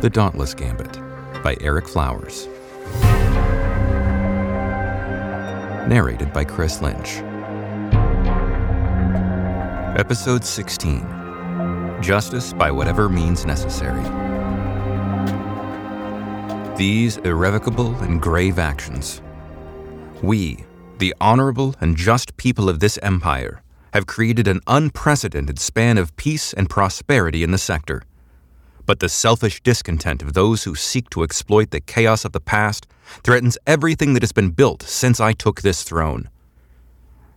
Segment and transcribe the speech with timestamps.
[0.00, 0.94] The Dauntless Gambit
[1.42, 2.48] by Erik Flowers.
[5.86, 7.16] Narrated by Chris Lynch.
[9.98, 14.02] Episode 16 Justice by Whatever Means Necessary.
[16.78, 19.20] These irrevocable and grave actions.
[20.22, 20.64] We,
[20.96, 23.62] the honorable and just people of this empire,
[23.92, 28.02] have created an unprecedented span of peace and prosperity in the sector.
[28.86, 32.86] But the selfish discontent of those who seek to exploit the chaos of the past
[33.22, 36.28] threatens everything that has been built since I took this throne.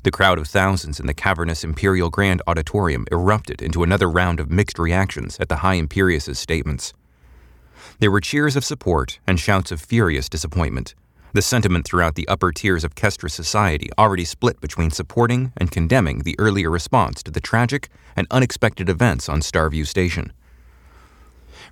[0.04, 4.52] The crowd of thousands in the cavernous Imperial Grand Auditorium erupted into another round of
[4.52, 6.94] mixed reactions at the High Imperius's statements.
[8.00, 10.96] There were cheers of support and shouts of furious disappointment
[11.34, 16.20] the sentiment throughout the upper tiers of Kestra society already split between supporting and condemning
[16.20, 20.32] the earlier response to the tragic and unexpected events on Starview Station.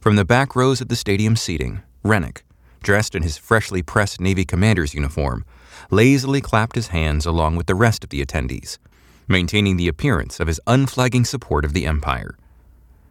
[0.01, 2.41] From the back rows of the stadium seating, Renic,
[2.81, 5.45] dressed in his freshly pressed Navy commander's uniform,
[5.91, 8.79] lazily clapped his hands along with the rest of the attendees,
[9.27, 12.35] maintaining the appearance of his unflagging support of the Empire.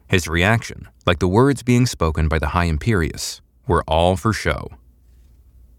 [0.09, 4.67] His reaction, like the words being spoken by the High Imperius, were all for show.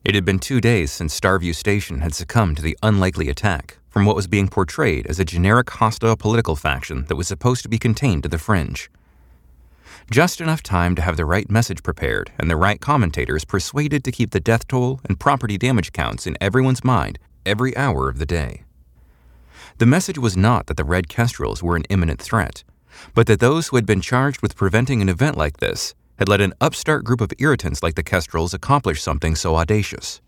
[0.06, 4.06] It had been two days since Starview Station had succumbed to the unlikely attack from
[4.06, 7.78] what was being portrayed as a generic hostile political faction that was supposed to be
[7.78, 8.90] contained to the fringe.
[10.12, 14.12] Just enough time to have the right message prepared and the right commentators persuaded to
[14.12, 18.26] keep the death toll and property damage counts in everyone's mind every hour of the
[18.26, 18.64] day.
[19.78, 22.66] The message was not that the Red Kestrels were an imminent threat,
[23.16, 26.42] but that those who had been charged with preventing an event like this had let
[26.42, 30.20] an upstart group of irritants like the Kestrels accomplish something so audacious.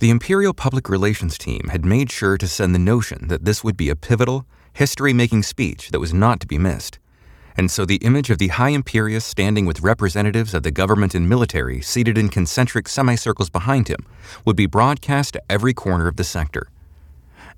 [0.00, 3.78] The Imperial Public Relations team had made sure to send the notion that this would
[3.78, 6.98] be a pivotal, history making speech that was not to be missed.
[7.56, 11.28] And so the image of the High Imperius standing with representatives of the government and
[11.28, 14.06] military seated in concentric semicircles behind him
[14.44, 16.68] would be broadcast to every corner of the sector.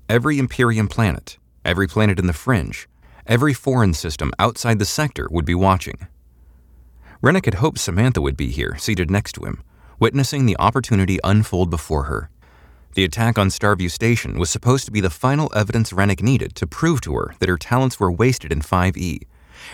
[0.09, 2.87] Every Imperium planet, every planet in the fringe,
[3.25, 6.07] every foreign system outside the sector would be watching.
[7.23, 9.63] Renic had hoped Samantha would be here, seated next to him,
[9.99, 12.29] witnessing the opportunity unfold before her.
[12.93, 16.67] The attack on Starview Station was supposed to be the final evidence Renic needed to
[16.67, 19.23] prove to her that her talents were wasted in 5E,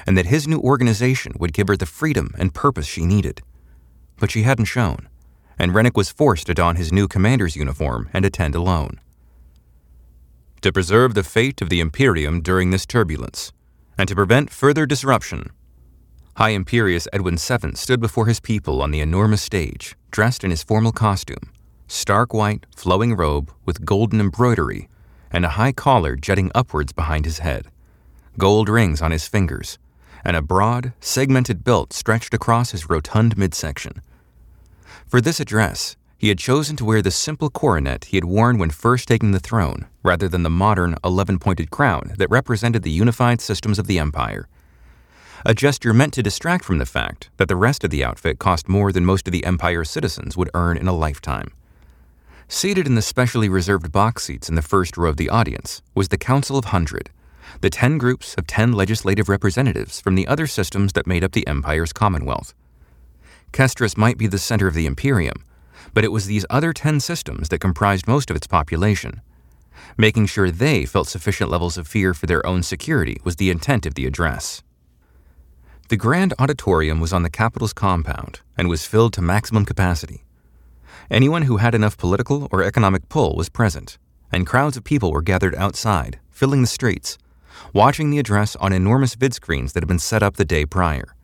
[0.06, 3.42] and that his new organization would give her the freedom and purpose she needed.
[4.18, 5.10] But she hadn't shown,
[5.58, 9.00] and Renic was forced to don his new commander's uniform and attend alone.
[10.62, 13.52] To preserve the fate of the Imperium during this turbulence,
[13.98, 15.52] and to prevent further disruption,
[16.36, 20.64] High Imperius Edwin VII stood before his people on the enormous stage, dressed in his
[20.64, 21.52] formal costume,
[21.88, 24.88] stark white, flowing robe with golden embroidery,
[25.32, 27.68] and a high collar jutting upwards behind his head,
[28.38, 29.78] gold rings on his fingers,
[30.24, 34.02] and a broad, segmented belt stretched across his rotund midsection.
[35.08, 38.70] For this address, he had chosen to wear the simple coronet he had worn when
[38.70, 43.42] first taking the throne, rather than the modern, 11 pointed crown that represented the unified
[43.42, 44.48] systems of the Empire
[45.46, 48.70] a gesture meant to distract from the fact that the rest of the outfit cost
[48.70, 51.52] more than most of the Empire's citizens would earn in a lifetime.
[52.48, 56.10] Seated in the specially reserved box seats in the first row of the audience was
[56.10, 57.10] the Council of Hundred,
[57.62, 61.48] the ten groups of ten legislative representatives from the other systems that made up the
[61.48, 62.54] Empire's Commonwealth.
[63.52, 65.44] Kestris might be the center of the Imperium,
[65.94, 69.22] but it was these other ten systems that comprised most of its population.
[69.98, 73.86] Making sure they felt sufficient levels of fear for their own security was the intent
[73.86, 74.64] of the address.
[75.90, 80.24] The grand auditorium was on the capital's compound and was filled to maximum capacity.
[81.10, 83.98] Anyone who had enough political or economic pull was present,
[84.32, 87.18] and crowds of people were gathered outside, filling the streets,
[87.74, 91.16] watching the address on enormous vid screens that had been set up the day prior.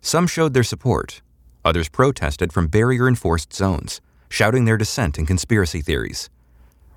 [0.00, 1.22] Some showed their support,
[1.64, 6.28] others protested from barrier enforced zones, shouting their dissent and conspiracy theories.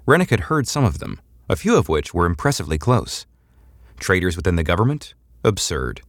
[0.08, 3.26] Renic had heard some of them, a few of which were impressively close.
[4.00, 5.14] Traitors within the government?
[5.44, 6.02] Absurd.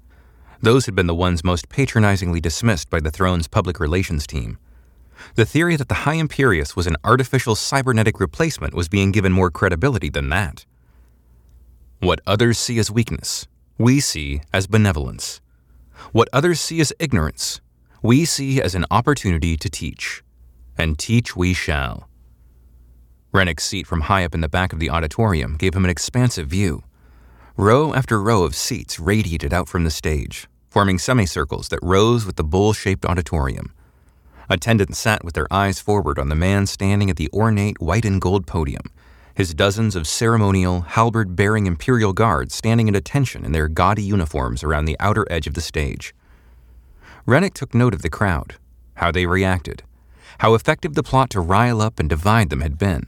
[0.61, 4.59] Those had been the ones most patronizingly dismissed by the throne's public relations team.
[5.35, 9.51] The theory that the High Imperius was an artificial cybernetic replacement was being given more
[9.51, 10.65] credibility than that.
[12.01, 15.41] What others see as weakness, we see as benevolence.
[16.13, 17.61] What others see as ignorance,
[18.03, 20.23] we see as an opportunity to teach.
[20.77, 22.09] And teach we shall.
[23.33, 26.47] Renic's seat from high up in the back of the auditorium gave him an expansive
[26.47, 26.85] view.
[27.57, 32.37] Row after row of seats radiated out from the stage, forming semicircles that rose with
[32.37, 33.75] the bowl shaped auditorium.
[34.49, 38.21] Attendants sat with their eyes forward on the man standing at the ornate white and
[38.21, 38.85] gold podium,
[39.39, 44.65] his dozens of ceremonial, halberd bearing Imperial guards standing at attention in their gaudy uniforms
[44.65, 46.13] around the outer edge of the stage.
[47.25, 48.57] Renic took note of the crowd,
[48.95, 49.85] how they reacted,
[50.39, 53.05] how effective the plot to rile up and divide them had been.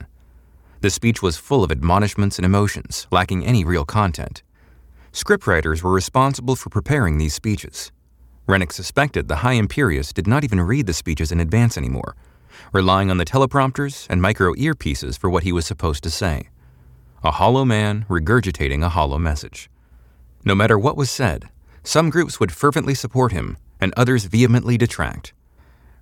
[0.79, 4.41] The speech was full of admonishments and emotions, lacking any real content.
[5.11, 7.91] Scriptwriters were responsible for preparing these speeches.
[8.47, 12.15] Renic suspected the High Imperius did not even read the speeches in advance anymore,
[12.71, 16.49] relying on the teleprompters and micro earpieces for what he was supposed to say.
[17.23, 19.69] A hollow man regurgitating a hollow message.
[20.43, 21.49] No matter what was said,
[21.83, 25.33] some groups would fervently support him and others vehemently detract.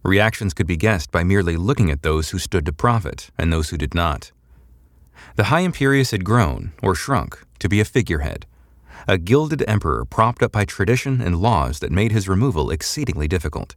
[0.04, 3.70] Reactions could be guessed by merely looking at those who stood to profit and those
[3.70, 4.32] who did not.
[5.36, 8.46] The High Imperius had grown, or shrunk, to be a figurehead,
[9.08, 13.76] a gilded emperor propped up by tradition and laws that made his removal exceedingly difficult.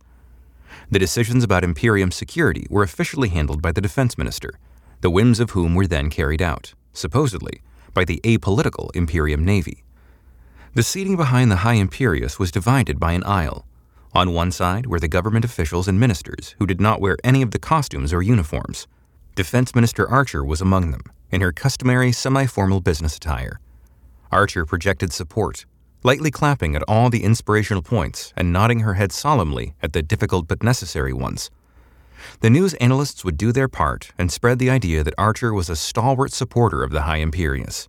[0.91, 4.59] The decisions about Imperium security were officially handled by the defense minister,
[5.01, 7.61] the whims of whom were then carried out, supposedly,
[7.95, 9.83] by the apolitical Imperium Navy.
[10.75, 13.67] The seating behind the High Imperius was divided by an aisle.
[14.15, 17.51] On one side were the government officials and ministers who did not wear any of
[17.51, 18.87] the costumes or uniforms.
[19.35, 23.61] Defense Minister Archer was among them, in her customary semi formal business attire.
[24.31, 25.67] Archer projected support,
[26.03, 30.49] lightly clapping at all the inspirational points and nodding her head solemnly at the difficult
[30.49, 31.51] but necessary ones.
[32.41, 35.77] The news analysts would do their part and spread the idea that Archer was a
[35.77, 37.89] stalwart supporter of the High Imperius.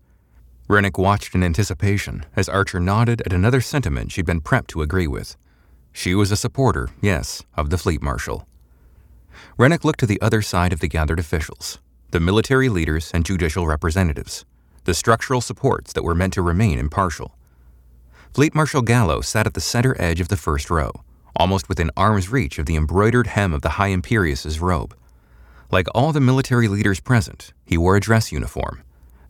[0.70, 5.08] Renic watched in anticipation as Archer nodded at another sentiment she'd been prepped to agree
[5.08, 5.36] with.
[5.92, 8.48] She was a supporter, yes, of the Fleet Marshal.
[9.58, 11.80] Renic looked to the other side of the gathered officials,
[12.12, 14.46] the military leaders and judicial representatives,
[14.86, 17.36] the structural supports that were meant to remain impartial.
[18.34, 20.92] Fleet Marshal Gallo sat at the center edge of the first row,
[21.36, 24.96] almost within arm's reach of the embroidered hem of the High Imperius's robe.
[25.70, 28.82] Like all the military leaders present, he wore a dress uniform,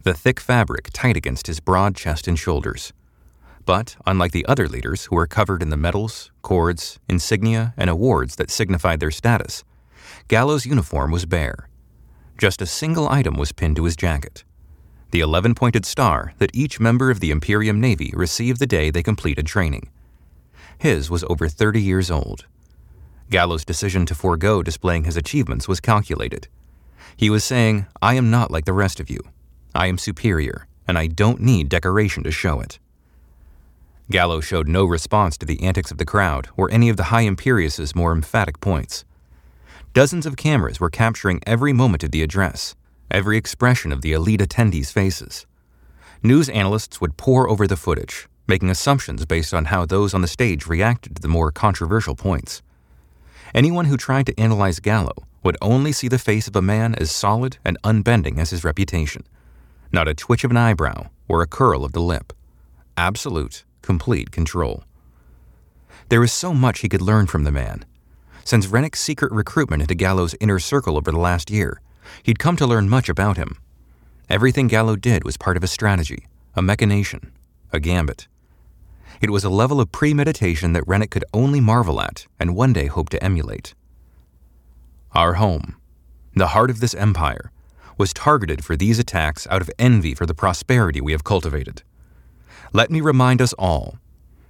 [0.03, 2.93] the thick fabric tight against his broad chest and shoulders.
[3.65, 8.37] But, unlike the other leaders who were covered in the medals, cords, insignia, and awards
[8.37, 9.65] that signified their status,
[10.29, 11.67] Gallo's uniform was bare.
[12.37, 14.45] Just a single item was pinned to his jacket
[15.13, 19.03] the 11 pointed star that each member of the Imperium Navy received the day they
[19.03, 19.91] completed training.
[20.79, 22.47] His was over 30 years old.
[23.29, 26.47] Gallo's decision to forego displaying his achievements was calculated.
[27.15, 29.19] He was saying, I am not like the rest of you.
[29.75, 32.79] I am superior, and I don't need decoration to show it.
[34.09, 37.21] Gallo showed no response to the antics of the crowd or any of the High
[37.21, 39.05] Imperius's more emphatic points.
[39.93, 42.73] Dozens of cameras were capturing every moment of the address,
[43.13, 45.45] every expression of the elite attendees' faces.
[46.23, 50.27] News analysts would pore over the footage, making assumptions based on how those on the
[50.27, 52.61] stage reacted to the more controversial points.
[53.53, 55.13] Anyone who tried to analyze Gallo
[55.43, 59.23] would only see the face of a man as solid and unbending as his reputation,
[59.91, 62.33] not a twitch of an eyebrow or a curl of the lip.
[62.97, 64.83] Absolute, complete control.
[66.09, 67.85] There was so much he could learn from the man.
[68.43, 71.79] Since Renic's secret recruitment into Gallo's inner circle over the last year,
[72.23, 73.57] He'd come to learn much about him.
[74.29, 77.31] Everything Gallo did was part of a strategy, a machination,
[77.71, 78.27] a gambit.
[79.21, 82.87] It was a level of premeditation that Renic could only marvel at and one day
[82.87, 83.73] hope to emulate.
[85.13, 85.75] Our home,
[86.35, 87.51] the heart of this empire,
[87.97, 91.83] was targeted for these attacks out of envy for the prosperity we have cultivated.
[92.73, 93.97] Let me remind us all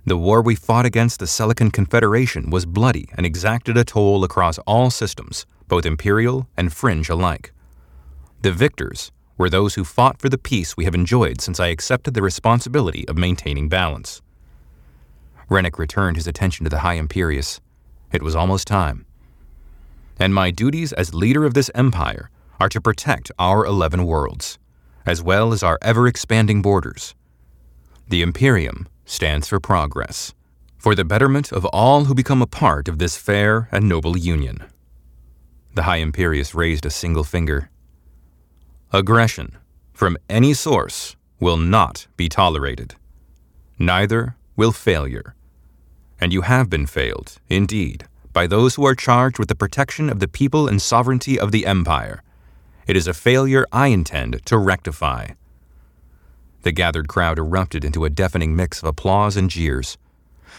[0.06, 4.58] the war we fought against the Selican Confederation was bloody and exacted a toll across
[4.60, 7.53] all systems, both imperial and fringe alike.
[8.44, 12.14] The victors were those who fought for the peace we have enjoyed since I accepted
[12.14, 14.22] the responsibility of maintaining balance.
[15.50, 17.62] Renic returned his attention to the High Imperius.
[18.12, 19.06] It was almost time.
[20.20, 24.60] And my duties as leader of this empire are to protect our eleven worlds,
[25.06, 27.16] as well as our ever expanding borders.
[28.10, 30.34] The Imperium stands for progress,
[30.78, 34.66] for the betterment of all who become a part of this fair and noble union.
[35.76, 37.70] The High Imperius raised a single finger.
[38.96, 39.58] Aggression,
[39.92, 42.94] from any source, will not be tolerated.
[43.80, 45.34] Neither will failure.
[46.22, 50.20] And you have been failed, indeed, by those who are charged with the protection of
[50.20, 52.22] the people and sovereignty of the Empire.
[52.86, 55.30] It is a failure I intend to rectify.
[56.62, 59.98] The gathered crowd erupted into a deafening mix of applause and jeers.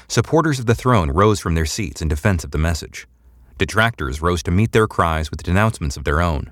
[0.09, 3.07] Supporters of the throne rose from their seats in defense of the message.
[3.59, 6.51] Detractors rose to meet their cries with denouncements of their own.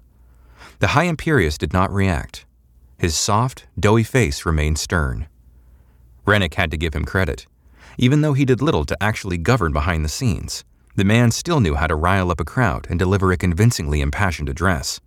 [0.83, 2.45] The High Imperius did not react.
[2.99, 5.29] His soft, doughy face remained stern.
[6.27, 7.47] Renic had to give him credit.
[7.99, 10.65] Even though he did little to actually govern behind the scenes,
[10.97, 14.49] the man still knew how to rile up a crowd and deliver a convincingly impassioned
[14.49, 14.99] address.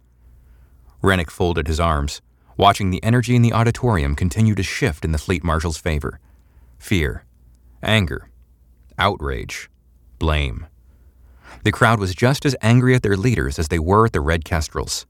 [1.03, 2.21] Renic folded his arms,
[2.55, 6.21] watching the energy in the auditorium continue to shift in the fleet marshal's favor.
[6.77, 7.25] Fear,
[7.83, 8.29] anger,
[8.97, 9.69] outrage,
[10.19, 10.67] blame.
[11.65, 14.45] The crowd was just as angry at their leaders as they were at the Red
[14.45, 15.05] Kestrels.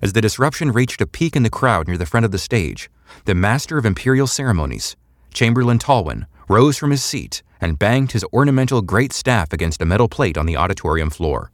[0.00, 2.88] As the disruption reached a peak in the crowd near the front of the stage,
[3.24, 4.96] the master of imperial ceremonies,
[5.34, 10.08] Chamberlain Tolwyn, rose from his seat and banged his ornamental great staff against a metal
[10.08, 11.50] plate on the auditorium floor.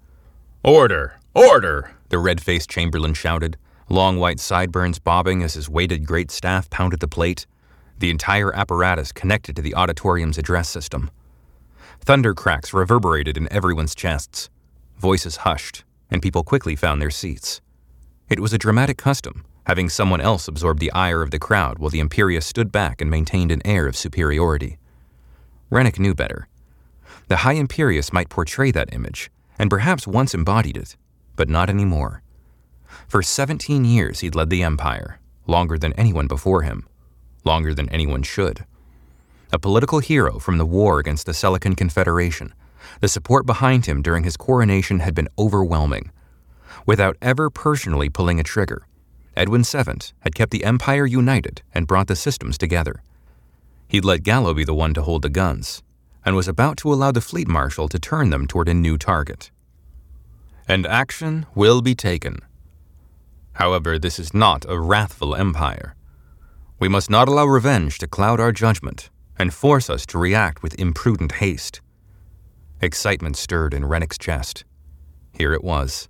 [0.64, 1.18] Order!
[1.34, 1.92] Order!
[2.08, 3.56] The red faced Chamberlain shouted,
[3.88, 7.46] long white sideburns bobbing as his weighted great staff pounded the plate,
[7.98, 11.10] the entire apparatus connected to the auditorium's address system.
[12.00, 14.48] Thunder cracks reverberated in everyone's chests.
[14.98, 17.60] Voices hushed, and people quickly found their seats.
[18.28, 21.88] It was a dramatic custom, having someone else absorb the ire of the crowd while
[21.88, 24.76] the Imperius stood back and maintained an air of superiority.
[25.70, 26.48] Renic knew better.
[27.28, 30.96] The High Imperius might portray that image, and perhaps once embodied it,
[31.36, 32.22] but not anymore.
[33.06, 36.86] For 17 years he'd led the Empire, longer than anyone before him,
[37.44, 38.66] longer than anyone should.
[39.54, 42.52] A political hero from the war against the Selican Confederation,
[43.00, 46.10] the support behind him during his coronation had been overwhelming.
[46.88, 48.86] Without ever personally pulling a trigger,
[49.36, 53.02] Edwin Seventh had kept the Empire united and brought the systems together.
[53.88, 55.82] He'd let Gallo be the one to hold the guns,
[56.24, 59.50] and was about to allow the fleet marshal to turn them toward a new target.
[60.66, 62.38] And action will be taken.
[63.52, 65.94] However, this is not a wrathful empire.
[66.78, 70.80] We must not allow revenge to cloud our judgment and force us to react with
[70.80, 71.82] imprudent haste.
[72.80, 74.64] Excitement stirred in Renic's chest.
[75.32, 76.08] Here it was.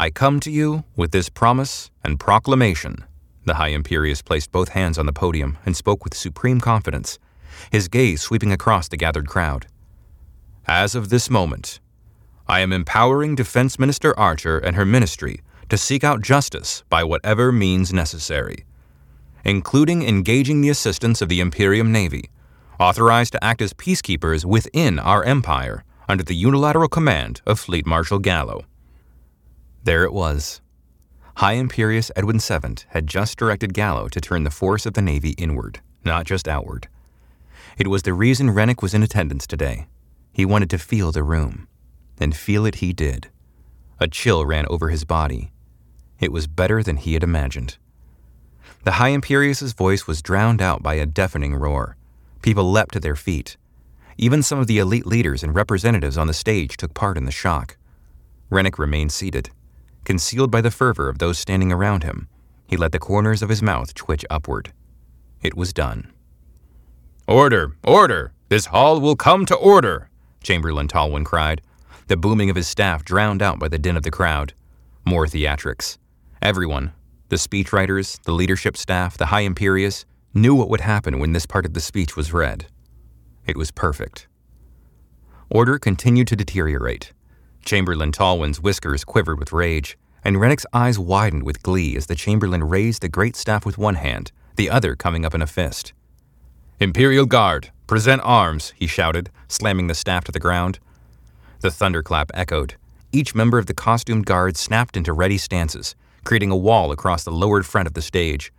[0.00, 3.04] I come to you with this promise and proclamation.
[3.46, 7.18] The High Imperius placed both hands on the podium and spoke with supreme confidence,
[7.72, 9.66] his gaze sweeping across the gathered crowd.
[10.68, 11.80] As of this moment,
[12.46, 17.50] I am empowering Defense Minister Archer and her ministry to seek out justice by whatever
[17.50, 18.66] means necessary,
[19.44, 22.30] including engaging the assistance of the Imperium Navy,
[22.78, 28.20] authorized to act as peacekeepers within our empire under the unilateral command of Fleet Marshal
[28.20, 28.64] Gallo.
[29.88, 30.60] There it was.
[31.36, 35.30] High Imperius Edwin VII had just directed Gallo to turn the force of the Navy
[35.38, 36.88] inward, not just outward.
[37.78, 39.86] It was the reason Renic was in attendance today.
[40.30, 41.68] He wanted to feel the room,
[42.20, 43.30] and feel it he did.
[43.98, 45.52] A chill ran over his body.
[46.20, 47.78] It was better than he had imagined.
[48.84, 51.96] The High Imperius's voice was drowned out by a deafening roar.
[52.42, 53.56] People leapt to their feet.
[54.18, 57.32] Even some of the elite leaders and representatives on the stage took part in the
[57.32, 57.78] shock.
[58.50, 59.48] Renic remained seated.
[60.08, 62.28] Concealed by the fervor of those standing around him,
[62.66, 64.72] he let the corners of his mouth twitch upward.
[65.42, 66.10] It was done.
[67.26, 67.76] Order!
[67.84, 68.32] Order!
[68.48, 70.08] This hall will come to order!
[70.42, 71.60] Chamberlain Tolwyn cried,
[72.06, 74.54] the booming of his staff drowned out by the din of the crowd.
[75.04, 75.98] More theatrics.
[76.40, 76.92] Everyone,
[77.28, 81.66] the speechwriters, the leadership staff, the High Imperius, knew what would happen when this part
[81.66, 82.64] of the speech was read.
[83.46, 84.26] It was perfect.
[85.50, 87.12] Order continued to deteriorate.
[87.68, 92.64] Chamberlain Tolwyn's whiskers quivered with rage, and Rennick's eyes widened with glee as the Chamberlain
[92.64, 95.92] raised the great staff with one hand, the other coming up in a fist.
[96.80, 100.78] Imperial Guard, present arms, he shouted, slamming the staff to the ground.
[101.60, 102.76] The thunderclap echoed.
[103.12, 105.94] Each member of the costumed guard snapped into ready stances,
[106.24, 108.50] creating a wall across the lowered front of the stage.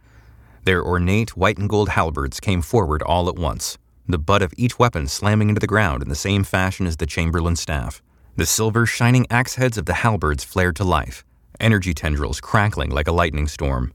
[0.65, 4.77] Their ornate white and gold halberds came forward all at once, the butt of each
[4.77, 8.03] weapon slamming into the ground in the same fashion as the Chamberlain's staff.
[8.39, 11.25] The silver, shining axe heads of the halberds flared to life,
[11.59, 13.91] energy tendrils crackling like a lightning storm.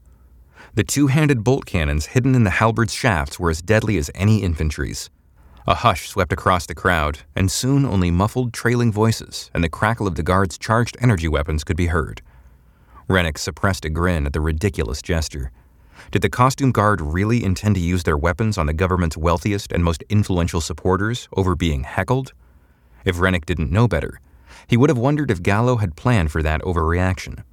[0.75, 4.43] The two handed bolt cannons hidden in the halberds' shafts were as deadly as any
[4.43, 5.09] infantry's.
[5.65, 10.05] A hush swept across the crowd, and soon only muffled, trailing voices and the crackle
[10.05, 12.21] of the guards' charged energy weapons could be heard.
[13.09, 15.49] Renic suppressed a grin at the ridiculous gesture.
[16.11, 19.83] Did the costume guard really intend to use their weapons on the government's wealthiest and
[19.83, 22.33] most influential supporters over being heckled?
[23.05, 24.19] If Renic didn't know better,
[24.67, 27.43] he would have wondered if Gallo had planned for that overreaction.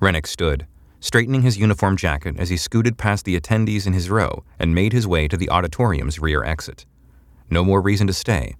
[0.00, 0.66] Renic stood,
[1.00, 4.92] straightening his uniform jacket as he scooted past the attendees in his row and made
[4.92, 6.86] his way to the auditorium's rear exit.
[7.50, 8.56] No more reason to stay.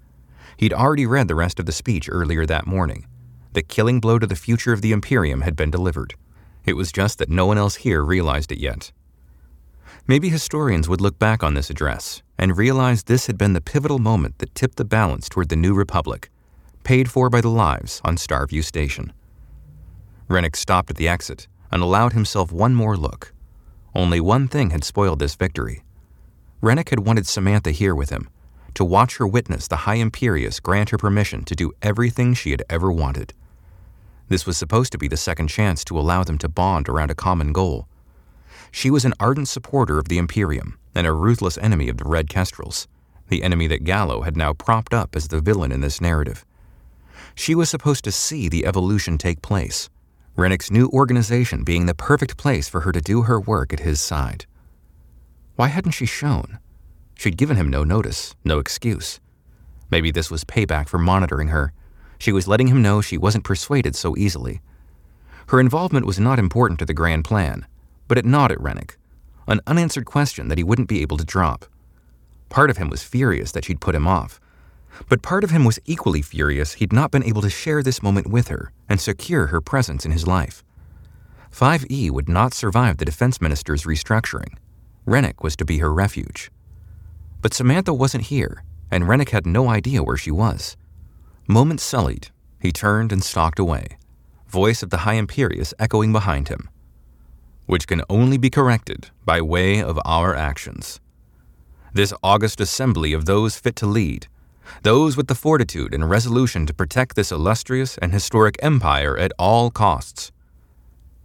[0.57, 3.07] He'd already read the rest of the speech earlier that morning.
[3.53, 6.15] The killing blow to the future of the Imperium had been delivered.
[6.65, 8.93] It was just that no one else here realized it yet.
[10.07, 13.99] Maybe historians would look back on this address and realize this had been the pivotal
[13.99, 16.31] moment that tipped the balance toward the new republic,
[16.89, 19.13] paid for by the lives on Starview Station.
[20.27, 23.35] Renic stopped at the exit and allowed himself one more look.
[23.95, 25.83] Only one thing had spoiled this victory.
[26.63, 28.31] Renic had wanted Samantha here with him,
[28.73, 32.63] to watch her witness the High Imperius grant her permission to do everything she had
[32.71, 33.35] ever wanted.
[34.31, 37.15] This was supposed to be the second chance to allow them to bond around a
[37.15, 37.87] common goal.
[38.71, 42.31] She was an ardent supporter of the Imperium and a ruthless enemy of the Red
[42.31, 42.89] Kestrels.
[43.29, 46.47] the enemy that Gallo had now propped up as the villain in this narrative.
[47.39, 49.89] She was supposed to see the evolution take place,
[50.37, 54.01] Renic's new organization being the perfect place for her to do her work at his
[54.01, 54.45] side.
[55.55, 56.59] Why hadn't she shown?
[57.15, 59.21] She'd given him no notice, no excuse.
[59.89, 61.73] Maybe this was payback for monitoring her.
[62.19, 64.61] She was letting him know she wasn't persuaded so easily.
[65.47, 67.69] Her involvement was not important to the grand plan,
[68.09, 68.97] but it gnawed at Renic,
[69.47, 71.67] an unanswered question that he wouldn't be able to drop.
[72.49, 74.41] Part of him was furious that she'd put him off,
[75.09, 78.27] but part of him was equally furious he'd not been able to share this moment
[78.27, 80.65] with her and secure her presence in his life.
[81.53, 84.57] 5E would not survive the defense minister's restructuring.
[85.07, 86.51] Renic was to be her refuge.
[87.41, 90.77] But Samantha wasn't here, and Renic had no idea where she was.
[91.47, 92.29] Moments sullied,
[92.61, 93.99] he turned and stalked away,
[94.49, 96.69] voice of the High Imperius echoing behind him.
[97.67, 101.01] Which can only be corrected by way of our actions.
[101.93, 104.27] This august assembly of those fit to lead,
[104.83, 109.71] those with the fortitude and resolution to protect this illustrious and historic empire at all
[109.71, 110.33] costs.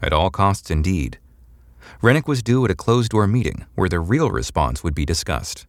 [0.02, 1.20] At all costs, indeed.
[2.02, 5.66] Renic was due at a closed door meeting where the real response would be discussed.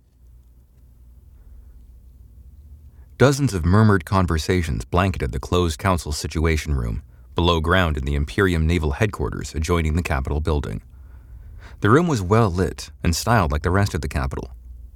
[3.17, 7.03] Dozens of murmured conversations blanketed the closed council situation room,
[7.35, 10.83] below ground in the Imperium Naval Headquarters adjoining the Capitol building.
[11.81, 14.51] The room was well lit and styled like the rest of the Capitol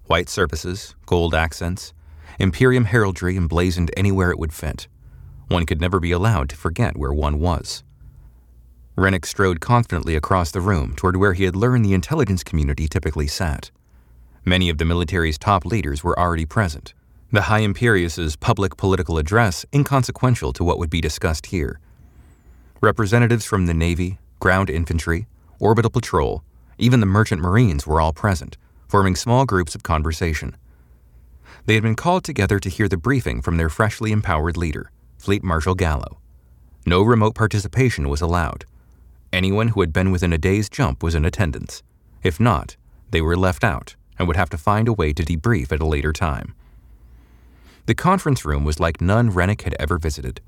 [0.08, 1.92] white surfaces, gold accents,
[2.38, 4.87] Imperium heraldry emblazoned anywhere it would fit.
[5.49, 7.83] One could never be allowed to forget where one was.
[8.97, 13.26] Renic strode confidently across the room toward where he had learned the intelligence community typically
[13.26, 13.71] sat.
[14.45, 16.95] Many of the military's top leaders were already present,
[17.30, 21.80] the High Imperius's public political address inconsequential to what would be discussed here.
[22.80, 25.26] Representatives from the Navy, ground infantry,
[25.59, 26.42] orbital patrol,
[26.78, 28.57] even the merchant marines were all present,
[28.88, 30.57] forming small groups of conversation.
[31.67, 35.43] They had been called together to hear the briefing from their freshly empowered leader, Fleet
[35.43, 36.18] Marshal Gallo.
[36.87, 38.64] No remote participation was allowed.
[39.33, 41.83] Anyone who had been within a day's jump was in attendance.
[42.23, 42.77] If not,
[43.11, 45.87] they were left out and would have to find a way to debrief at a
[45.87, 46.55] later time.
[47.87, 50.40] The conference room was like none Renic had ever visited.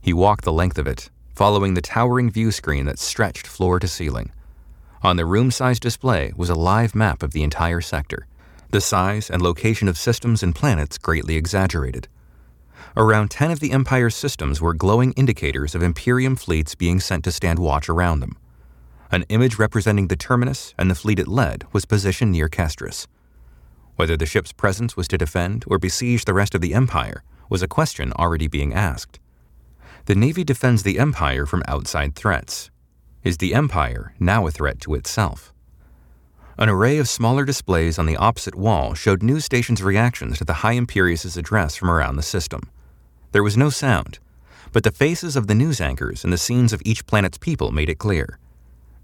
[0.00, 3.88] He walked the length of it, following the towering view screen that stretched floor to
[3.88, 4.32] ceiling.
[5.02, 8.26] On the room sized display was a live map of the entire sector,
[8.74, 12.08] the size and location of systems and planets greatly exaggerated.
[12.96, 17.30] Around 10 of the Empire's systems were glowing indicators of Imperium fleets being sent to
[17.30, 18.36] stand watch around them.
[19.12, 23.06] An image representing the terminus and the fleet it led was positioned near Kestris.
[23.94, 27.62] Whether the ship's presence was to defend or besiege the rest of the Empire was
[27.62, 29.20] a question already being asked.
[30.06, 32.72] The Navy defends the Empire from outside threats.
[33.22, 35.53] Is the Empire now a threat to itself?
[36.56, 40.60] An array of smaller displays on the opposite wall showed news stations' reactions to the
[40.62, 42.70] High Imperius's address from around the system.
[43.32, 44.20] There was no sound,
[44.72, 47.88] but the faces of the news anchors and the scenes of each planet's people made
[47.88, 48.38] it clear.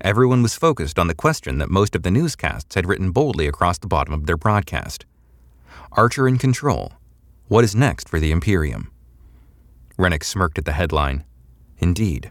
[0.01, 3.79] Everyone was focused on the question that most of the newscasts had written boldly across
[3.79, 5.05] the bottom of their broadcast
[5.93, 6.93] Archer in control.
[7.49, 8.93] What is next for the Imperium?
[9.99, 11.25] Renic smirked at the headline.
[11.79, 12.31] Indeed,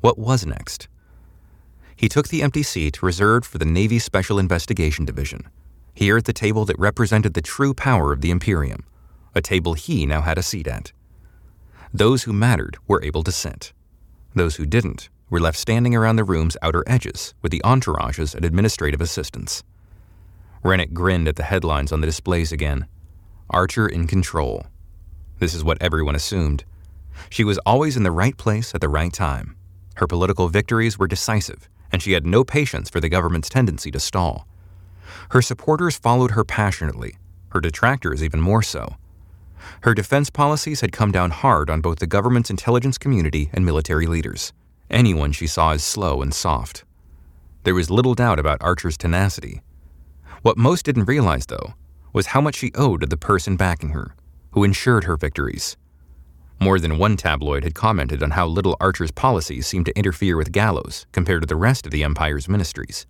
[0.00, 0.86] what was next?
[2.00, 5.46] He took the empty seat reserved for the Navy Special Investigation Division,
[5.92, 8.86] here at the table that represented the true power of the Imperium,
[9.34, 10.92] a table he now had a seat at.
[11.92, 13.74] Those who mattered were able to sit.
[14.34, 18.46] Those who didn't were left standing around the room's outer edges with the entourages and
[18.46, 19.62] administrative assistants.
[20.64, 22.86] Renic grinned at the headlines on the displays again.
[23.50, 24.64] Archer in control.
[25.38, 26.64] This is what everyone assumed.
[27.28, 29.54] She was always in the right place at the right time.
[29.96, 34.00] Her political victories were decisive, and she had no patience for the government's tendency to
[34.00, 34.46] stall.
[35.30, 37.16] Her supporters followed her passionately,
[37.48, 38.96] her detractors even more so.
[39.82, 44.06] Her defense policies had come down hard on both the government's intelligence community and military
[44.06, 44.52] leaders
[44.90, 46.84] anyone she saw as slow and soft.
[47.62, 49.62] There was little doubt about Archer's tenacity.
[50.42, 51.74] What most didn't realize, though,
[52.12, 54.14] was how much she owed to the person backing her,
[54.52, 55.76] who ensured her victories.
[56.62, 60.52] More than one tabloid had commented on how little Archer's policies seemed to interfere with
[60.52, 63.06] Gallo's compared to the rest of the Empire's ministries.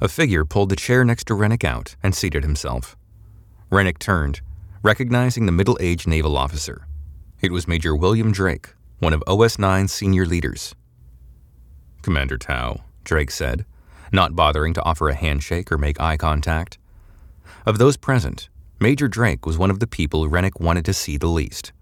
[0.00, 2.96] A figure pulled the chair next to Renic out and seated himself.
[3.72, 4.40] Renic turned,
[4.84, 6.86] recognizing the middle aged naval officer.
[7.40, 10.76] It was Major William Drake, one of OS 9's senior leaders.
[12.02, 13.66] Commander Tau, Drake said,
[14.12, 16.78] not bothering to offer a handshake or make eye contact.
[17.66, 21.26] Of those present, Major Drake was one of the people Renic wanted to see the
[21.26, 21.72] least.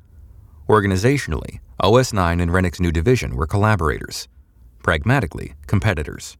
[0.73, 4.27] Organizationally, OS 9 and Renic's new division were collaborators,
[4.83, 6.39] pragmatically, competitors.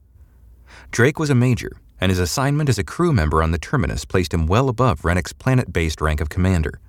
[0.91, 4.33] Drake was a major and his assignment as a crew member on the Terminus placed
[4.33, 6.81] him well above Renic's planet based rank of commander.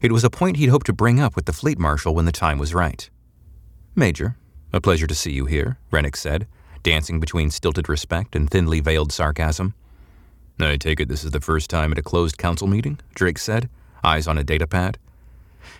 [0.00, 2.32] It was a point he'd hoped to bring up with the fleet marshal when the
[2.32, 3.10] time was right.
[3.94, 4.36] Major,
[4.72, 6.46] a pleasure to see you here, Renic said,
[6.82, 9.74] dancing between stilted respect and thinly veiled sarcasm.
[10.58, 13.68] I take it this is the first time at a closed council meeting, Drake said,
[14.02, 14.96] eyes on a datapad.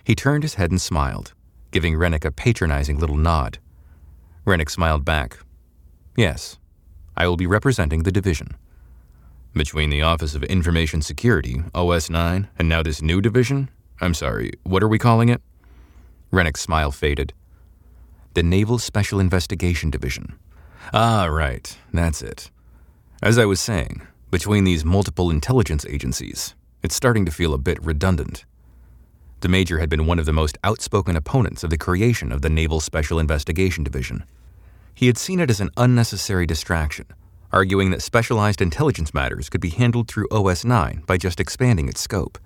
[0.03, 1.33] He turned his head and smiled,
[1.71, 3.59] giving Renic a patronizing little nod.
[4.45, 5.39] Renic smiled back.
[6.15, 6.57] Yes,
[7.15, 8.55] I will be representing the division.
[9.53, 13.69] Between the Office of Information Security, OS 9, and now this new division?
[14.01, 15.41] I'm sorry, what are we calling it?
[16.31, 17.33] Renic's smile faded.
[18.33, 20.39] The Naval Special Investigation Division.
[20.91, 22.49] Ah, right, that's it.
[23.21, 27.81] As I was saying, between these multiple intelligence agencies, it's starting to feel a bit
[27.83, 28.45] redundant.
[29.43, 32.49] The Major had been one of the most outspoken opponents of the creation of the
[32.49, 34.23] Naval Special Investigation Division.
[34.95, 37.07] He had seen it as an unnecessary distraction,
[37.51, 41.99] arguing that specialized intelligence matters could be handled through OS 9 by just expanding its
[41.99, 42.37] scope.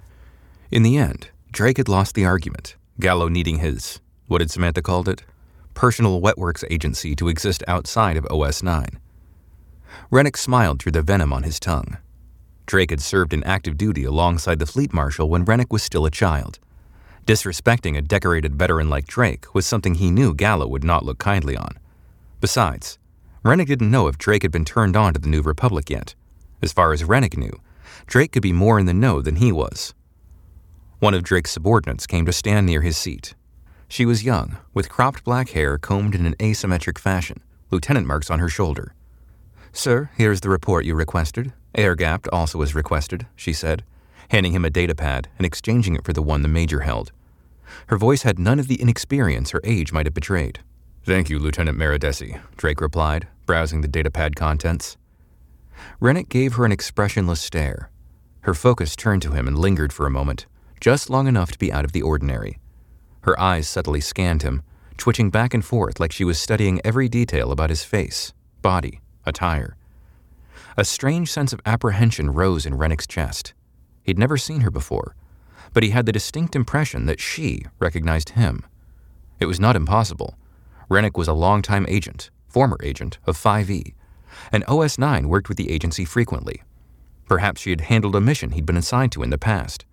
[0.71, 5.07] In the end, Drake had lost the argument, Gallo needing his, what had Samantha called
[5.07, 5.21] it?
[5.75, 8.99] Personal Wetworks agency to exist outside of OS 9.
[10.11, 11.97] Renic smiled through the venom on his tongue.
[12.65, 16.09] Drake had served in active duty alongside the fleet marshal when Renic was still a
[16.09, 16.57] child.
[17.27, 21.57] Disrespecting a decorated veteran like Drake was something he knew Gallo would not look kindly
[21.57, 21.77] on.
[22.39, 22.97] Besides,
[23.43, 26.15] Renic didn't know if Drake had been turned on to the New Republic yet.
[26.61, 27.51] As far as Renic knew,
[28.05, 29.93] Drake could be more in the know than he was.
[30.99, 33.35] One of Drake's subordinates came to stand near his seat.
[33.89, 38.39] She was young, with cropped black hair combed in an asymmetric fashion, lieutenant marks on
[38.39, 38.93] her shoulder.
[39.73, 41.51] Sir, here is the report you requested.
[41.75, 43.83] Air gapped also as requested, she said,
[44.29, 47.11] handing him a datapad and exchanging it for the one the Major held.
[47.87, 50.59] Her voice had none of the inexperience her age might have betrayed.
[51.03, 54.97] Thank you, Lieutenant Maridesi, Drake replied, browsing the datapad contents.
[56.01, 57.89] Renic gave her an expressionless stare.
[58.41, 60.45] Her focus turned to him and lingered for a moment,
[60.79, 62.59] just long enough to be out of the ordinary.
[63.21, 64.63] Her eyes subtly scanned him,
[64.97, 69.77] twitching back and forth like she was studying every detail about his face, body, attire.
[70.75, 73.53] A strange sense of apprehension rose in Renic's chest.
[74.03, 75.15] He'd never seen her before,
[75.73, 78.65] but he had the distinct impression that she recognized him.
[79.39, 80.37] It was not impossible.
[80.89, 83.93] Renic was a longtime agent, former agent, of 5E,
[84.51, 86.63] and OS 9 worked with the agency frequently.
[87.27, 89.85] Perhaps she had handled a mission he'd been assigned to in the past.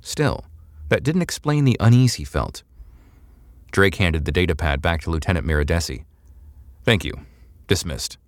[0.00, 0.44] Still,
[0.88, 2.62] that didn't explain the unease he felt.
[3.70, 6.04] Drake handed the datapad back to Lieutenant Miradesi.
[6.84, 7.14] Thank you.
[7.68, 8.18] Dismissed.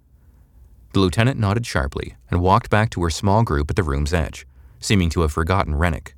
[0.93, 4.47] The lieutenant nodded sharply and walked back to her small group at the room's edge,
[4.79, 6.13] seeming to have forgotten Renic.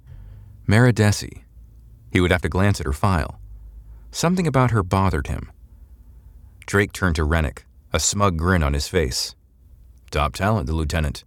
[0.68, 1.42] Maridesi.
[2.10, 3.40] He would have to glance at her file.
[4.10, 5.52] Something about her bothered him.
[6.66, 7.60] Drake turned to Renic,
[7.92, 9.36] a smug grin on his face.
[10.10, 11.24] Top talent, the lieutenant.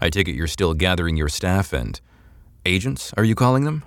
[0.00, 2.00] I take it you're still gathering your staff and.
[2.66, 3.84] Agents, are you calling them?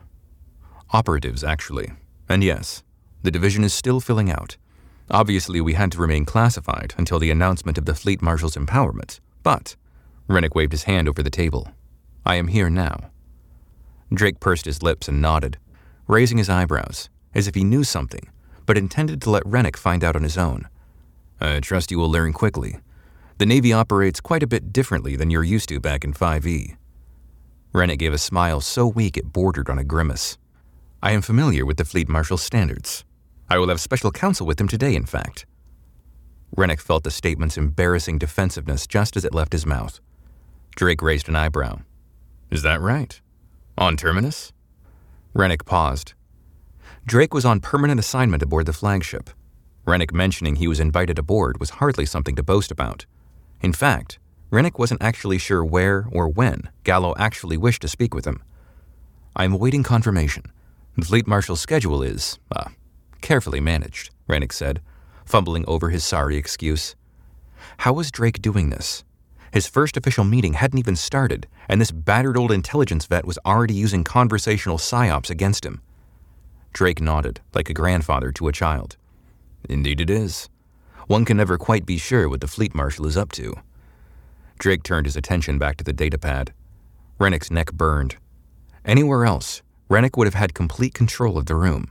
[0.91, 1.91] Operatives, actually.
[2.29, 2.83] And yes,
[3.23, 4.57] the division is still filling out.
[5.09, 9.75] Obviously, we had to remain classified until the announcement of the Fleet Marshal's empowerment, but
[10.27, 11.69] Renic waved his hand over the table.
[12.25, 13.11] I am here now.
[14.13, 15.57] Drake pursed his lips and nodded,
[16.07, 18.29] raising his eyebrows, as if he knew something,
[18.65, 20.67] but intended to let Renic find out on his own.
[21.39, 22.79] I trust you will learn quickly.
[23.37, 26.75] The Navy operates quite a bit differently than you're used to back in 5E.
[27.73, 30.37] Renic gave a smile so weak it bordered on a grimace.
[31.03, 33.05] I am familiar with the Fleet Marshal's standards.
[33.49, 35.45] I will have special counsel with him today, in fact.
[36.55, 39.99] Renic felt the statement's embarrassing defensiveness just as it left his mouth.
[40.75, 41.79] Drake raised an eyebrow.
[42.49, 43.21] Is that right?
[43.79, 44.53] On Terminus?
[45.35, 46.13] Renic paused.
[47.05, 49.29] Drake was on permanent assignment aboard the flagship.
[49.85, 53.05] Renic mentioning he was invited aboard was hardly something to boast about.
[53.61, 54.17] In fact,
[54.51, 58.41] Renic wasn't actually sure where or when Gallo actually wished to speak with him.
[59.35, 60.51] I am awaiting confirmation.
[60.97, 62.69] The Fleet Marshal's schedule is, uh,
[63.21, 64.81] Carefully managed, Renic said,
[65.23, 66.95] fumbling over his sorry excuse.
[67.77, 69.03] How was Drake doing this?
[69.51, 73.73] His first official meeting hadn't even started, and this battered old intelligence vet was already
[73.73, 75.81] using conversational psyops against him.
[76.73, 78.97] Drake nodded, like a grandfather to a child.
[79.69, 80.49] Indeed it is.
[81.07, 83.55] One can never quite be sure what the fleet marshal is up to.
[84.59, 86.49] Drake turned his attention back to the datapad.
[87.19, 88.17] Renic's neck burned.
[88.85, 91.89] Anywhere else, Renic would have had complete control of the room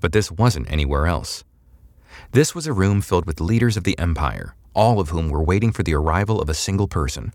[0.00, 1.44] but this wasn't anywhere else.
[2.32, 5.72] This was a room filled with leaders of the Empire, all of whom were waiting
[5.72, 7.32] for the arrival of a single person.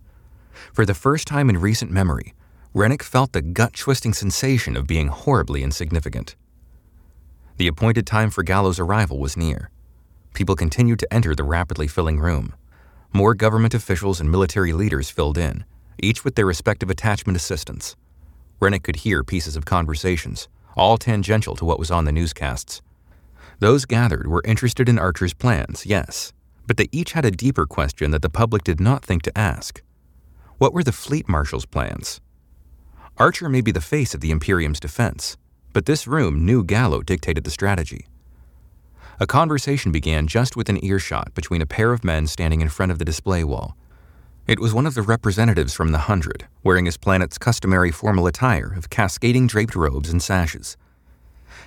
[0.71, 2.33] For the first time in recent memory,
[2.75, 6.35] Renic felt the gut twisting sensation of being horribly insignificant.
[7.57, 9.69] The appointed time for Gallo's arrival was near.
[10.33, 12.53] People continued to enter the rapidly filling room.
[13.13, 15.63] more government officials and military leaders filled in,
[16.01, 17.95] each with their respective attachment assistants.
[18.59, 22.81] Renic could hear pieces of conversations, all tangential to what was on the newscasts.
[23.59, 26.33] Those gathered were interested in Archer's plans, yes,
[26.67, 29.81] but they each had a deeper question that the public did not think to ask.
[30.57, 32.21] What were the fleet marshal's plans?
[33.17, 35.37] Archer may be the face of the Imperium's defense,
[35.71, 38.07] but this room knew Gallo dictated the strategy.
[39.19, 42.99] A conversation began just within earshot between a pair of men standing in front of
[42.99, 43.77] the display wall.
[44.47, 48.73] It was one of the representatives from the Hundred, wearing his planet's customary formal attire
[48.75, 50.75] of cascading draped robes and sashes.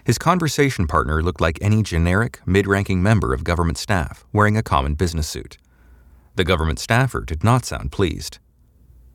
[0.07, 4.63] His conversation partner looked like any generic, mid ranking member of government staff wearing a
[4.63, 5.59] common business suit.
[6.37, 8.39] The government staffer did not sound pleased.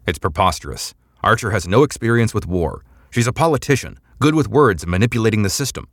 [0.05, 0.93] It's preposterous.
[1.23, 2.83] Archer has no experience with war.
[3.09, 5.87] She's a politician, good with words and manipulating the system.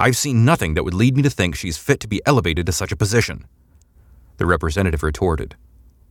[0.00, 2.72] I've seen nothing that would lead me to think she's fit to be elevated to
[2.72, 3.46] such a position.
[4.38, 5.54] The representative retorted,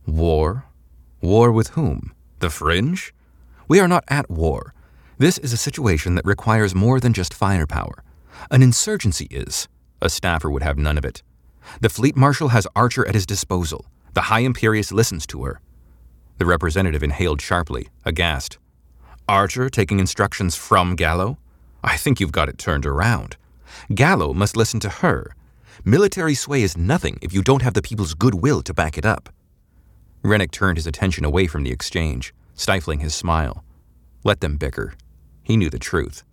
[0.06, 0.64] War?
[1.20, 2.14] War with whom?
[2.38, 3.12] The fringe?
[3.68, 4.72] We are not at war.
[5.18, 8.02] This is a situation that requires more than just firepower.
[8.50, 9.68] An insurgency is.
[10.00, 11.22] A staffer would have none of it.
[11.80, 13.86] The fleet marshal has Archer at his disposal.
[14.14, 15.60] The High Imperius listens to her.
[16.38, 18.58] The representative inhaled sharply, aghast.
[19.28, 21.38] Archer taking instructions from Gallo?
[21.84, 23.36] I think you've got it turned around.
[23.94, 25.34] Gallo must listen to her.
[25.84, 29.28] Military sway is nothing if you don't have the people's goodwill to back it up.
[30.24, 33.64] Renic turned his attention away from the exchange, stifling his smile.
[34.24, 34.94] Let them bicker.
[35.42, 36.24] He knew the truth.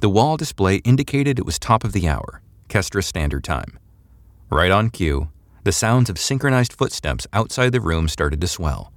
[0.00, 3.80] The wall display indicated it was top of the hour, Kestra Standard Time.
[4.48, 5.30] Right on cue,
[5.64, 8.92] the sounds of synchronized footsteps outside the room started to swell.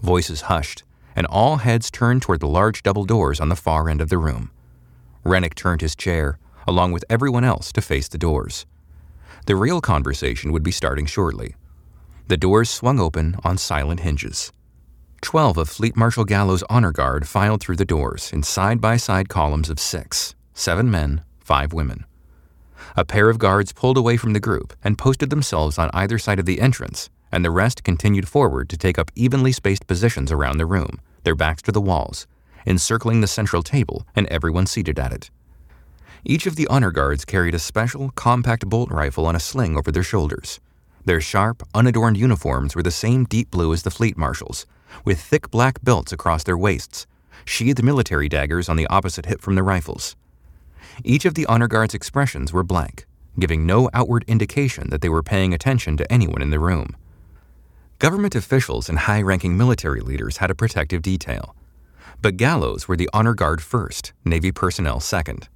[0.00, 0.82] Voices hushed,
[1.14, 4.18] and all heads turned toward the large double doors on the far end of the
[4.18, 4.50] room.
[5.24, 8.66] Renic turned his chair, along with everyone else, to face the doors.
[9.46, 11.54] The real conversation would be starting shortly.
[12.26, 14.52] The doors swung open on silent hinges.
[15.22, 19.28] Twelve of Fleet Marshal Gallo's honor guard filed through the doors in side by side
[19.28, 22.04] columns of six seven men, five women.
[22.96, 26.40] A pair of guards pulled away from the group and posted themselves on either side
[26.40, 30.58] of the entrance, and the rest continued forward to take up evenly spaced positions around
[30.58, 32.26] the room, their backs to the walls,
[32.66, 35.30] encircling the central table and everyone seated at it.
[36.24, 39.92] Each of the honor guards carried a special, compact bolt rifle on a sling over
[39.92, 40.58] their shoulders.
[41.04, 44.66] Their sharp, unadorned uniforms were the same deep blue as the fleet marshals,
[45.04, 47.06] with thick black belts across their waists,
[47.44, 50.16] sheathed military daggers on the opposite hip from their rifles.
[51.04, 53.06] Each of the honor guards' expressions were blank,
[53.38, 56.96] giving no outward indication that they were paying attention to anyone in the room.
[57.98, 61.54] Government officials and high ranking military leaders had a protective detail,
[62.20, 65.48] but Gallo's were the honor guard first, Navy personnel second.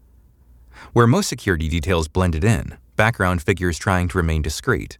[0.92, 4.98] Where most security details blended in, background figures trying to remain discreet,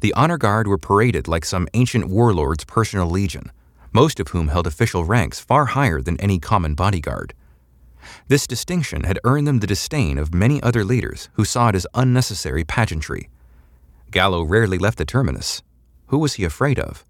[0.00, 3.50] the honor guard were paraded like some ancient warlord's personal legion,
[3.92, 7.34] most of whom held official ranks far higher than any common bodyguard.
[8.28, 11.86] This distinction had earned them the disdain of many other leaders who saw it as
[11.94, 13.28] unnecessary pageantry.
[14.10, 15.62] Gallo rarely left the terminus.
[16.06, 17.04] Who was he afraid of?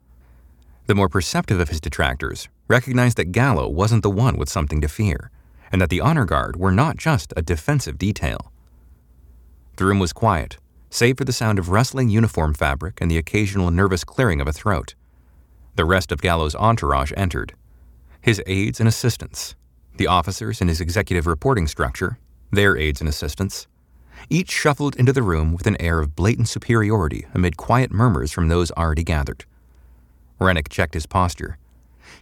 [0.86, 4.88] The more perceptive of his detractors recognized that Gallo wasn't the one with something to
[4.88, 5.30] fear,
[5.70, 8.52] and that the honor guard were not just a defensive detail.
[9.76, 10.56] The room was quiet,
[10.90, 14.52] save for the sound of rustling uniform fabric and the occasional nervous clearing of a
[14.52, 14.94] throat.
[15.78, 17.54] The rest of Gallo's entourage entered.
[18.20, 19.54] His aides and assistants,
[19.96, 22.18] the officers in his executive reporting structure,
[22.50, 23.68] their aides and assistants,
[24.28, 28.48] each shuffled into the room with an air of blatant superiority amid quiet murmurs from
[28.48, 29.44] those already gathered.
[30.40, 31.58] Renic checked his posture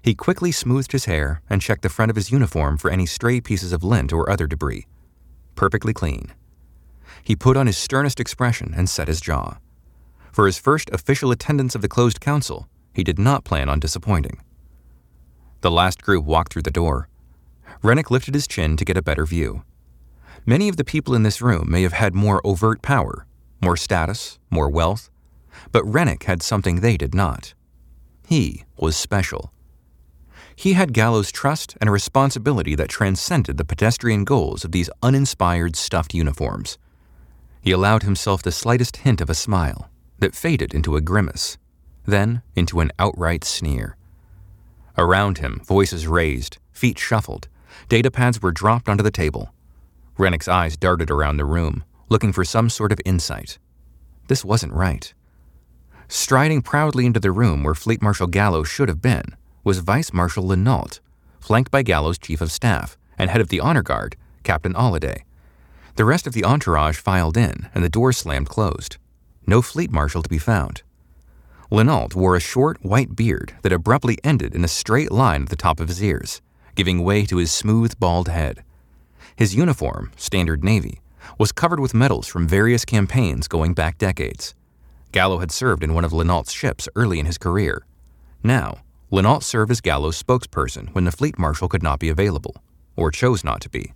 [0.03, 3.41] he quickly smoothed his hair and checked the front of his uniform for any stray
[3.41, 4.87] pieces of lint or other debris.
[5.55, 6.33] Perfectly clean.
[7.23, 9.57] He put on his sternest expression and set his jaw.
[10.33, 14.41] For his first official attendance of the closed council, he did not plan on disappointing.
[15.61, 17.09] The last group walked through the door.
[17.83, 19.65] Renic lifted his chin to get a better view.
[20.47, 23.27] Many of the people in this room may have had more overt power,
[23.61, 25.11] more status, more wealth,
[25.73, 27.53] but Renic had something they did not.
[28.27, 29.53] He was special.
[30.55, 35.77] He had Gallo's trust and a responsibility that transcended the pedestrian goals of these uninspired
[35.77, 36.79] stuffed uniforms.
[37.61, 41.59] He allowed himself the slightest hint of a smile that faded into a grimace,
[42.07, 43.97] then into an outright sneer.
[44.97, 47.49] Around him, voices raised, feet shuffled,
[47.89, 49.53] datapads were dropped onto the table.
[50.17, 53.59] Renic's eyes darted around the room, looking for some sort of insight.
[54.29, 55.13] This wasn't right.
[56.09, 60.47] Striding proudly into the room where Fleet Marshal Gallo should have been was Vice Marshal
[60.47, 61.01] Lenault,
[61.41, 65.25] flanked by Gallo's Chief of Staff and head of the Honor Guard, Captain Holliday.
[65.97, 68.99] The rest of the entourage filed in, and the door slammed closed.
[69.47, 70.83] No fleet marshal to be found.
[71.71, 75.57] Lenault wore a short white beard that abruptly ended in a straight line at the
[75.57, 76.41] top of his ears,
[76.75, 78.63] giving way to his smooth, bald head.
[79.35, 81.01] His uniform, standard navy,
[81.39, 84.55] was covered with medals from various campaigns going back decades.
[85.11, 87.85] Gallo had served in one of Lenault's ships early in his career.
[88.43, 88.79] Now,
[89.11, 92.57] Lenault served as Gallo's spokesperson when the fleet marshal could not be available,
[92.97, 93.93] or chose not to be.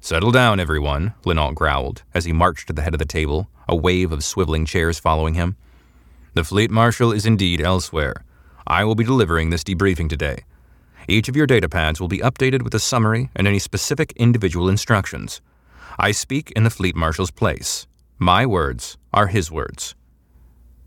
[0.00, 3.74] Settle down, everyone, Lenault growled as he marched to the head of the table, a
[3.74, 5.56] wave of swiveling chairs following him.
[6.36, 8.22] The fleet marshal is indeed elsewhere.
[8.66, 10.44] I will be delivering this debriefing today.
[11.08, 14.68] Each of your data pads will be updated with a summary and any specific individual
[14.68, 15.40] instructions.
[15.98, 17.86] I speak in the fleet marshal's place.
[18.18, 19.94] My words are his words.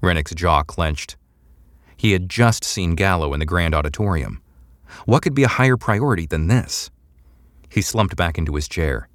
[0.01, 1.17] Renic's jaw clenched.
[1.97, 4.43] He had just seen Gallo in the grand auditorium.
[5.05, 6.91] What could be a higher priority than this?
[7.69, 9.09] He slumped back into his chair.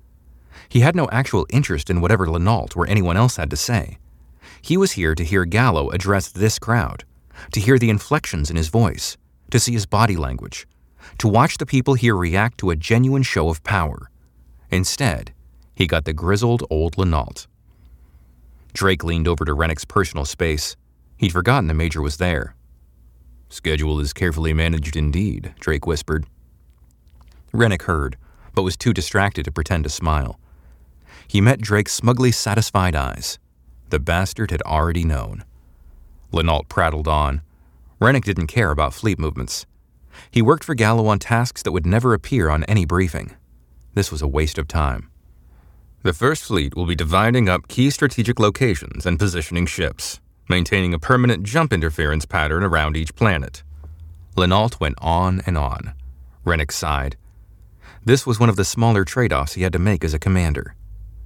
[0.68, 3.98] He had no actual interest in whatever Lenault or anyone else had to say.
[4.64, 7.04] He was here to hear Gallo address this crowd,
[7.52, 9.18] to hear the inflections in his voice,
[9.50, 10.66] to see his body language,
[11.18, 14.10] to watch the people here react to a genuine show of power.
[14.70, 15.34] Instead,
[15.74, 17.46] he got the grizzled old Lenault.
[18.72, 20.76] Drake leaned over to Renic's personal space.
[21.18, 22.54] He'd forgotten the Major was there.
[23.50, 26.24] Schedule is carefully managed indeed, Drake whispered.
[27.52, 28.16] Renic heard,
[28.54, 30.40] but was too distracted to pretend to smile.
[31.28, 33.38] He met Drake's smugly satisfied eyes.
[33.94, 35.44] The bastard had already known.
[36.32, 37.42] Lenault prattled on.
[38.00, 39.66] Renic didn't care about fleet movements.
[40.32, 43.36] He worked for Gallo on tasks that would never appear on any briefing.
[43.94, 45.10] This was a waste of time.
[46.02, 50.98] The First Fleet will be dividing up key strategic locations and positioning ships, maintaining a
[50.98, 53.62] permanent jump interference pattern around each planet.
[54.34, 55.94] Lenault went on and on.
[56.44, 57.14] Renic sighed.
[58.04, 60.74] This was one of the smaller trade offs he had to make as a commander.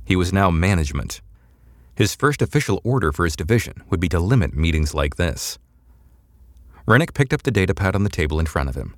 [0.05, 1.23] He was now management.
[1.99, 5.59] His first official order for his division would be to limit meetings like this.
[6.87, 8.95] Rennick picked up the datapad on the table in front of him.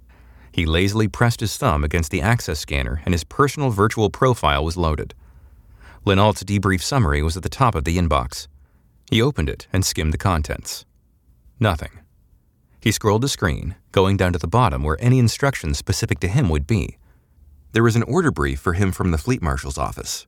[0.53, 4.77] He lazily pressed his thumb against the access scanner, and his personal virtual profile was
[4.77, 5.15] loaded.
[6.05, 8.49] Lenault's debrief summary was at the top of the inbox.
[9.11, 10.85] He opened it and skimmed the contents.
[11.59, 12.01] Nothing.
[12.83, 16.51] He scrolled the screen, going down to the bottom where any instructions specific to him
[16.51, 16.99] would be.
[17.73, 20.27] There was an order brief for him from the Fleet Marshal's office.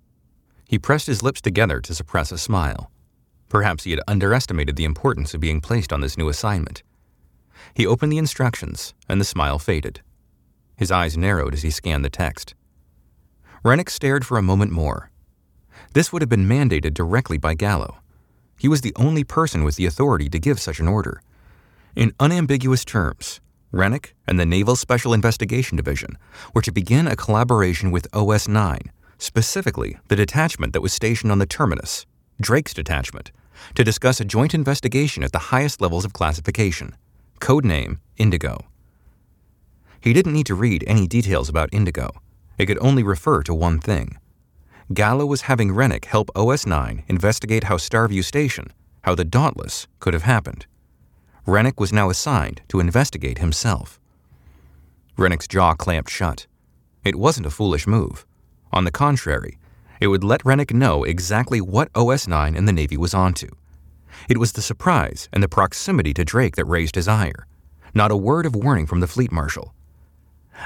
[0.73, 2.91] He pressed his lips together to suppress a smile.
[3.51, 6.83] Perhaps he had underestimated the importance of being placed on this new assignment.
[7.75, 10.01] He opened the instructions, and the smile faded.
[10.75, 12.55] His eyes narrowed as he scanned the text.
[13.63, 15.11] Renic stared for a moment more.
[15.93, 17.99] This would have been mandated directly by Gallo.
[18.59, 21.21] He was the only person with the authority to give such an order.
[21.95, 23.43] In unambiguous terms,
[23.75, 26.17] Renic and the Naval Special Investigation Division
[26.55, 28.91] were to begin a collaboration with OS 9,
[29.23, 32.07] specifically the detachment that was stationed on the terminus,
[32.41, 33.31] Drake's detachment,
[33.77, 36.97] to discuss a joint investigation at the highest levels of classification
[37.41, 38.65] codename Indigo.
[40.01, 42.11] He didn't need to read any details about Indigo.
[42.59, 44.17] It could only refer to one thing.
[44.93, 50.15] Gallo was having Renic help OS 9 investigate how Starview Station, how the Dauntless, could
[50.15, 50.67] have happened.
[51.47, 54.01] Renic was now assigned to investigate himself.
[55.17, 56.47] Renic's jaw clamped shut.
[57.05, 58.25] It wasn't a foolish move.
[58.73, 59.59] On the contrary,
[60.01, 63.49] it would let Renic know exactly what OS 9 and the Navy was onto.
[64.29, 67.47] It was the surprise and the proximity to Drake that raised his ire.
[67.95, 69.75] Not a word of warning from the fleet marshal.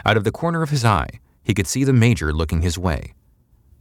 [0.05, 3.15] Out of the corner of his eye, he could see the major looking his way.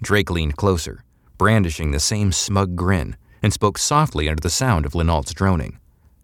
[0.01, 1.03] Drake leaned closer,
[1.37, 5.79] brandishing the same smug grin, and spoke softly under the sound of Lenault's droning.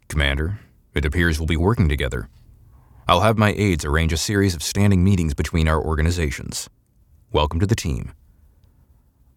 [0.07, 0.59] Commander,
[0.93, 2.29] it appears we'll be working together.
[3.07, 6.69] I'll have my aides arrange a series of standing meetings between our organizations.
[7.33, 8.11] Welcome to the team.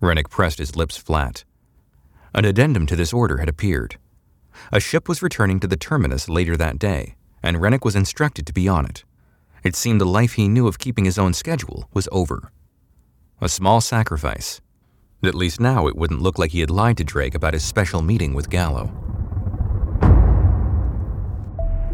[0.03, 1.45] Renic pressed his lips flat.
[2.35, 3.99] An addendum to this order had appeared.
[4.73, 8.53] A ship was returning to the terminus later that day, and Renic was instructed to
[8.53, 9.05] be on it.
[9.63, 12.51] It seemed the life he knew of keeping his own schedule was over.
[13.41, 14.61] A small sacrifice.
[15.23, 18.03] At least now it wouldn't look like he had lied to Drake about his special
[18.03, 18.91] meeting with Gallo.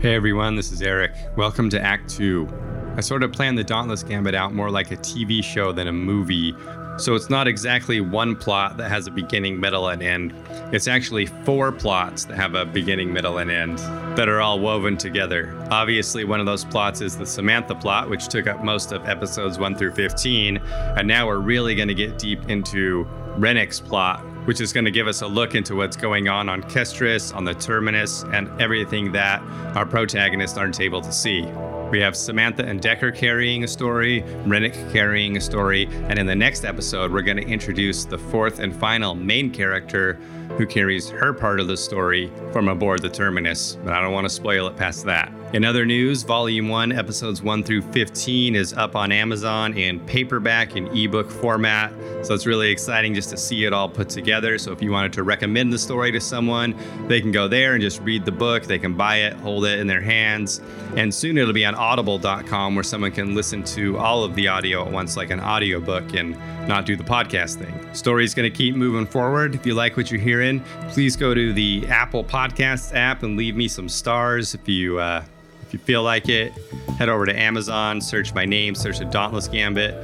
[0.00, 1.12] Hey everyone, this is Erik.
[1.36, 2.48] Welcome to Act 2.
[2.96, 5.92] I sort of planned the Dauntless Gambit out more like a TV show than a
[5.92, 6.54] movie
[7.00, 10.34] so it's not exactly one plot that has a beginning, middle, and end.
[10.70, 13.78] It's actually four plots that have a beginning, middle, and end
[14.18, 15.56] that are all woven together.
[15.70, 19.58] Obviously, one of those plots is the Samantha plot, which took up most of episodes
[19.58, 20.58] 1 through 15.
[20.58, 23.04] And now we're really going to get deep into
[23.38, 26.62] Renic's plot, which is going to give us a look into what's going on on
[26.64, 29.40] Kestris, on the Terminus, and everything that
[29.74, 31.46] our protagonists aren't able to see.
[31.90, 36.36] We have Samantha and Decker carrying a story, Renic carrying a story, and in the
[36.36, 40.14] next episode, we're going to introduce the fourth and final main character
[40.56, 44.24] who carries her part of the story from aboard the Terminus, but I don't want
[44.24, 45.32] to spoil it past that.
[45.52, 50.76] In other news, Volume 1, Episodes 1 through 15 is up on Amazon in paperback
[50.76, 51.92] and ebook format.
[52.22, 54.58] So it's really exciting just to see it all put together.
[54.58, 56.76] So if you wanted to recommend the story to someone,
[57.08, 58.62] they can go there and just read the book.
[58.62, 60.60] They can buy it, hold it in their hands.
[60.96, 64.86] And soon it'll be on audible.com where someone can listen to all of the audio
[64.86, 66.38] at once, like an audiobook, and
[66.68, 67.92] not do the podcast thing.
[67.92, 69.56] Story's going to keep moving forward.
[69.56, 73.56] If you like what you're hearing, please go to the Apple Podcasts app and leave
[73.56, 74.54] me some stars.
[74.54, 75.24] If you uh,
[75.70, 76.52] if you feel like it,
[76.98, 79.94] head over to Amazon, search my name, search the Dauntless Gambit,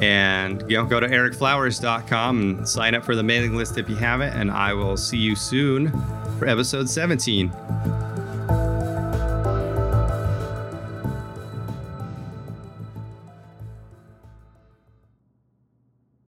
[0.00, 3.96] and you know, go to erikflowers.com and sign up for the mailing list if you
[3.96, 4.32] haven't.
[4.34, 5.90] And I will see you soon
[6.38, 7.50] for episode 17.